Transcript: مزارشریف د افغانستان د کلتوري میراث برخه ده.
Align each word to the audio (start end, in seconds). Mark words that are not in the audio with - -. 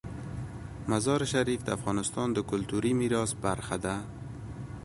مزارشریف 0.91 1.61
د 1.63 1.69
افغانستان 1.77 2.27
د 2.33 2.39
کلتوري 2.51 2.91
میراث 2.99 3.31
برخه 3.45 3.77
ده. 3.85 3.95